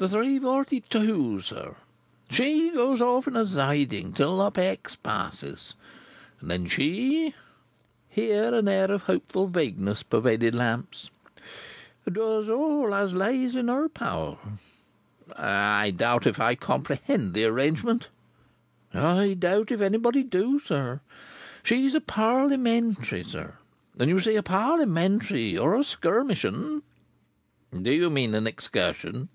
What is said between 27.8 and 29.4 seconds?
"Do you mean an Excursion?"